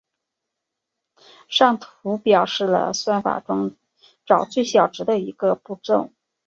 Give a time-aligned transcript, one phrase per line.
[1.47, 3.75] 上图表示了算法中
[4.25, 6.09] 找最小值的一个步骤。